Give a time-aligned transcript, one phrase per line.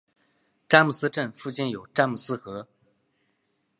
[0.67, 2.67] 詹姆斯镇附近有詹姆斯河。